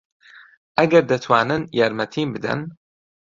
[0.79, 2.59] ئەگەر دەتوانن یارمەتیم بدەن.